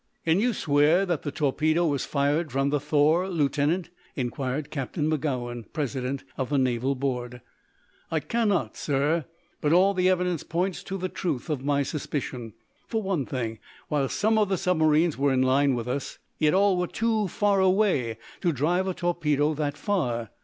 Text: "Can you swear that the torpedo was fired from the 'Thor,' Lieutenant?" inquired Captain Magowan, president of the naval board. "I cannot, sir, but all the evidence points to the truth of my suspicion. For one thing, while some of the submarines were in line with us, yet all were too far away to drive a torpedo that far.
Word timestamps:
"Can 0.25 0.39
you 0.39 0.51
swear 0.53 1.05
that 1.05 1.21
the 1.21 1.29
torpedo 1.31 1.85
was 1.85 2.05
fired 2.05 2.51
from 2.51 2.71
the 2.71 2.79
'Thor,' 2.79 3.29
Lieutenant?" 3.29 3.91
inquired 4.15 4.71
Captain 4.71 5.07
Magowan, 5.07 5.65
president 5.73 6.23
of 6.39 6.49
the 6.49 6.57
naval 6.57 6.95
board. 6.95 7.39
"I 8.09 8.19
cannot, 8.19 8.75
sir, 8.75 9.25
but 9.61 9.73
all 9.73 9.93
the 9.93 10.09
evidence 10.09 10.41
points 10.41 10.81
to 10.85 10.97
the 10.97 11.07
truth 11.07 11.51
of 11.51 11.63
my 11.63 11.83
suspicion. 11.83 12.53
For 12.87 13.03
one 13.03 13.27
thing, 13.27 13.59
while 13.89 14.09
some 14.09 14.39
of 14.39 14.49
the 14.49 14.57
submarines 14.57 15.19
were 15.19 15.31
in 15.31 15.43
line 15.43 15.75
with 15.75 15.87
us, 15.87 16.17
yet 16.39 16.55
all 16.55 16.77
were 16.77 16.87
too 16.87 17.27
far 17.27 17.59
away 17.59 18.17
to 18.39 18.51
drive 18.51 18.87
a 18.87 18.95
torpedo 18.95 19.53
that 19.53 19.77
far. 19.77 20.31